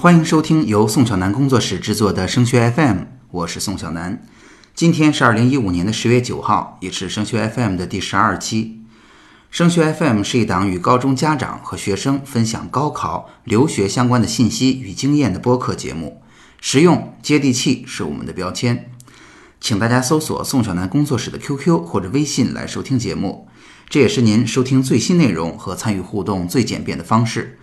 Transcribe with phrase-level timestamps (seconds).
[0.00, 2.98] 欢迎收听由宋小南工作室制作的升学 FM，
[3.32, 4.24] 我是宋小南。
[4.72, 8.84] 今天是二零一五年的十月九号，也是升学 FM 的第十二期。
[9.50, 16.22] 升学 FM 是一档与高中家长和学生分享高考、留学相关的信息与经验的播客节目，
[16.60, 18.92] 实用接地气是我们的标签。
[19.60, 23.48] 请大家搜索宋小南工作室的 QQ 或者微信来收听节目，
[23.88, 27.58] 这也是您收听最新内容和参与互动最简便的方式。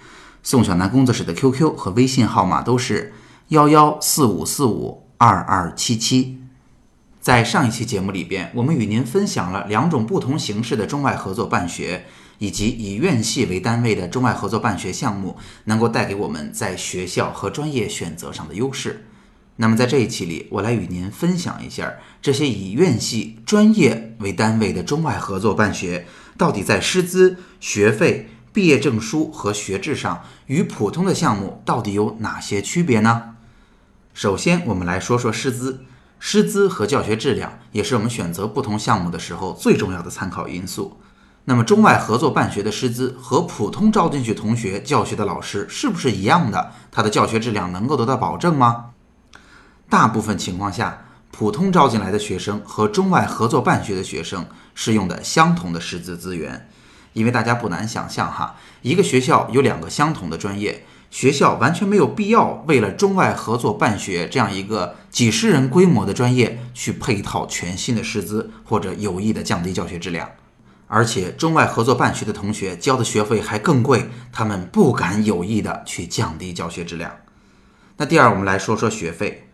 [0.46, 3.14] 宋小楠工作室的 QQ 和微信号码都是
[3.48, 6.38] 幺幺四五四五二二七七。
[7.20, 12.06] 在上一期节目里边，我们与您分享了两种不同形式的中外合作办学，
[12.38, 19.08] 以及以院系为单位的中外合作办学项目能够带给我们在学校和专业选择上的优势。
[19.56, 26.06] 那么在这一期里，我来与您分享一下这些以院系、专业为单位的中外合作办学
[26.38, 28.30] 到底在师资、学费。
[28.56, 33.36] 毕业证书和学制上与普通的项目到底有哪些区别呢？
[34.14, 35.84] 首先，我们来说说师资。
[36.22, 40.98] 师资和教学质量也是我们选择不同项目的时候最重要的参考因素。
[41.44, 46.72] 那么，中外合作办学的师资和普通招进去同学教学的老师是不是一样的？
[46.90, 48.92] 他的教学质量能够得到保证吗？
[49.90, 56.70] 大部分情况下，普通招进来的学生和中外合作办学的学生是用的相同的师资资源。
[57.16, 70.30] 因为大家不难想象哈，一个学校有两个相同的专业，学校完全没有必要为了中外合作办学这样一个几十人规模的专业去配套全新的师资，或者有意的降低教学质量。
[70.88, 77.16] 而且中外合作办学的同学交的学费还更贵，他们不敢有意的去降低教学质量。
[77.96, 79.50] 那第二，我们来说说学费。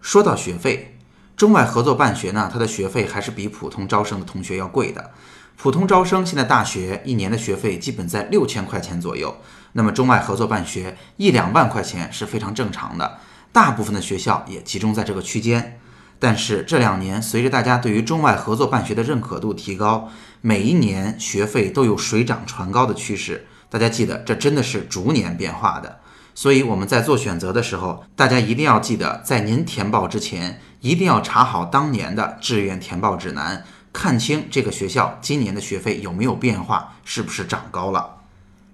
[0.00, 0.98] 说到学费，
[1.36, 5.12] 中外合作办学呢，它的学费还是比普通招生的同学要贵的。
[5.56, 9.34] 普通招生现在大学一年的学费基本在六千块钱左右，
[9.72, 13.18] 那么中外合作办学一两万块钱是非常正常的，
[13.52, 15.80] 大部分的学校也集中在这个区间。
[16.18, 20.10] 但是这两年随着大家对于中外合作办学的认可度提高，
[20.42, 23.46] 每一年学费都有水涨船高的趋势。
[23.70, 26.00] 大家记得，这真的是逐年变化的。
[26.34, 33.64] 所以我们在做选择的时候，大家一定要记得，在您填报之前，一定要查好当年的志愿填报指南。
[33.96, 38.16] 看清这个学校今年的学费有没有变化，是不是涨高了？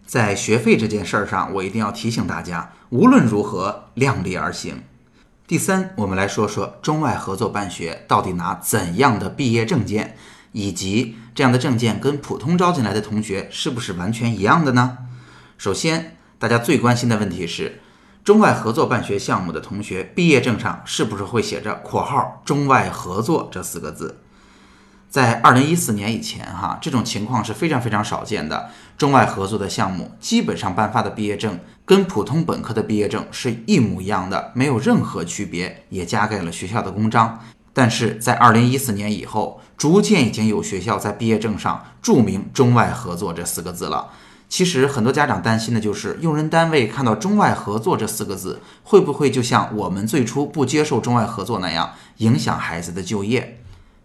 [0.04, 4.82] 在学费这件事儿上，我一定要提醒大家，无论如何量力而行。
[5.46, 10.16] 第三，我们来说说中外合作办学到底拿怎样的毕业证件，
[10.50, 14.98] 以及这样的证件跟普通招进来的同学是不是完全一样的呢？
[15.56, 17.80] 首先，大家最关心的问题是，
[18.24, 24.18] 中外合作办学项目的同学毕业证上是不是会写着括号“中外合作”这四个字？
[25.12, 28.70] 在二零一四年以前，哈，这种情况是非常非常少见的。
[28.96, 37.38] 中外合作的项目基本上颁发的毕业证跟普通本科的毕业证是一模一样的，没有任何区别，也加盖了学校的公章。
[37.74, 44.08] 但是在二零一四年以后，逐渐已经有学校在毕业证上注明“中外合作”这四个字了。
[44.48, 53.58] 其实很多家长担心的就是，用人单位看到“中外合作”这四个字，会不会就像我们最初不接受中外合作那样，影响孩子的就业？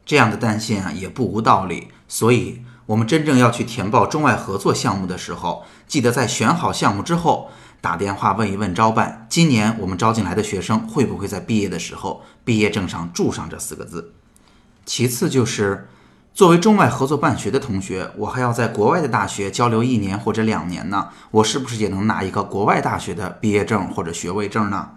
[0.07, 7.51] 这样的担心啊也不无道理，所以我们真正要去填报中外合作项目的时候，记得在选好项目之后，
[7.81, 14.13] 打电话问一问招办，今年我们招进来的学生会不会在毕业的时候毕业证上注上这四个字。
[14.85, 15.89] 其次就是，
[16.33, 24.91] 作为中外合作办学的同学，我还要在国外的大学交流一年或者两年呢，我是不是也能拿一个国外大学的毕业证或者学位证呢？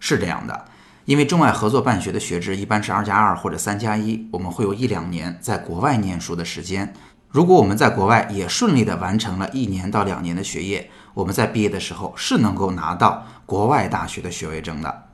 [0.00, 0.64] 是这样的。
[1.06, 6.92] 因为中外合作办学的学制一般是二加二或者三加一，我们会有一两年在国外念书的时间。
[7.28, 15.04] 如果我们在国外也顺利的完成了一年到两年的学业，我们在毕业的时候是能够拿到国外大学的学位证的。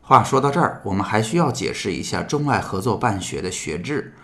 [0.00, 4.14] 话说到这儿，我们还需要解释一下中外合作办学的学制。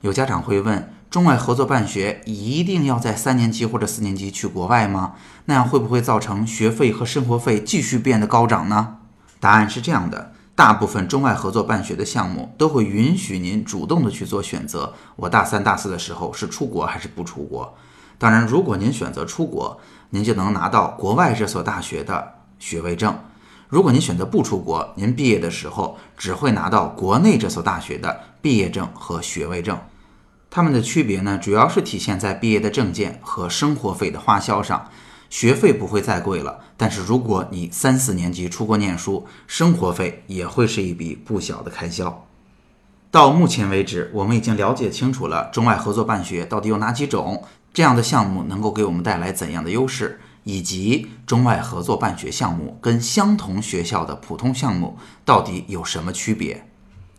[0.00, 5.14] 有家长会问：中外合作办学一定要在三年级或者四年级去国外吗？
[5.44, 8.96] 那样会不会造成学费和生活费继续变得高涨呢？
[9.38, 14.92] 答案是这样的，大部分中外合作办学的项目都会允许您主动的去做选择。
[15.16, 17.74] 我大三、大四的时候是出国还是不出国？
[18.18, 23.14] 当然，如果您选择出国，您就能拿到国外这所大学的学位证；
[23.68, 29.78] 如果您选择不出国，您毕业的时候只会拿到国内这所大学的毕业证和学位证。
[30.50, 34.88] 它们的区别呢，主要是体现在毕业的证件和生活费的花销上。
[35.32, 42.26] 学费不会再贵了，但是如果你三四年级出国念书，生活费也会是一笔不小的开销。
[43.10, 56.68] 到目前为止，我们已经了解清楚了中外合作办学到底有哪几种，这样的项目能够给我们带来怎样的优势，以及中外合作办学项目跟相同学校的普通项目到底有什么区别？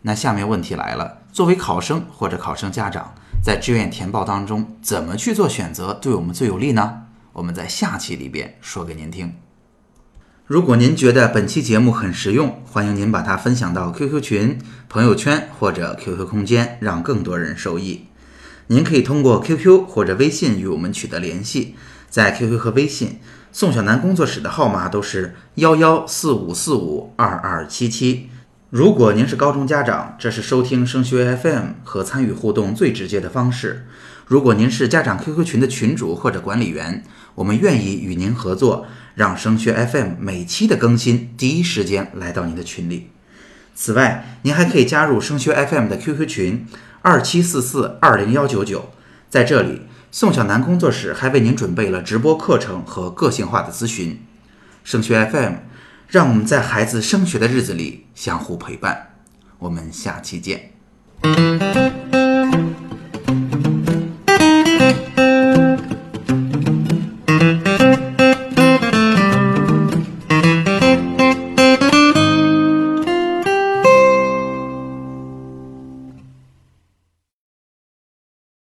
[0.02, 3.12] 那下面问题来了，作为考生或者考生家长，
[3.42, 7.03] 在志愿填报当中怎么去做选择，对我们最有利呢？
[7.34, 9.34] 我们在下期里边说给您听。
[10.46, 14.58] 如果您觉得本期节目很实用，欢迎您把它分享到 QQ 群、
[14.88, 18.06] 朋友圈或者 QQ 空间，让更多人受益。
[18.68, 21.74] 您可以通过 QQ 或者微信与我们取得联系，
[22.08, 23.18] 在 QQ 和微信，
[23.50, 28.30] 宋小南工作室的号码都是幺幺四五四五二二七七。
[28.70, 33.86] 如果您是高中家长，这是收听升学 FM 和参与互动最直接的方式。
[34.26, 37.04] 如果您是家长 QQ 群的群主或者管理员，
[37.36, 43.10] 我们愿意与您合作，让升学 FM 每期的更新第一时间来到您的群里。
[43.74, 46.66] 此外，您还可以加入升学 FM 的 QQ 群
[47.02, 48.90] 二七四四二零幺九九，
[49.28, 49.82] 在这里，
[50.12, 54.20] 宋小南工作室还为您准备了直播课程和个性化的咨询。
[54.84, 55.54] 升学 FM，
[56.06, 59.16] 让我们在孩子升学的日子里相互陪伴。
[59.58, 60.70] 我们下期见。